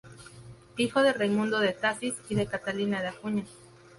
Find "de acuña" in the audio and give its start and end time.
3.03-3.43